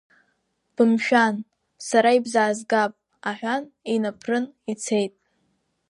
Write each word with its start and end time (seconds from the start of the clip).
Бымшәан, 0.75 1.35
сара 1.87 2.09
ибзаазгап,— 2.17 2.93
аҳәан 3.29 3.63
инаԥрын 3.93 4.45
ицеит. 4.71 5.13